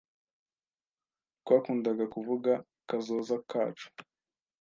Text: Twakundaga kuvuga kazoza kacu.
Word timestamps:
Twakundaga 1.41 2.05
kuvuga 2.13 2.51
kazoza 2.87 3.35
kacu. 3.51 3.87